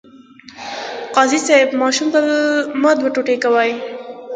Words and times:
قاضي 1.15 1.39
صیب 1.47 1.69
ماشوم 1.81 2.07
مه 2.81 2.91
دوه 2.97 3.09
ټوټې 3.13 3.35
کوئ. 3.43 3.71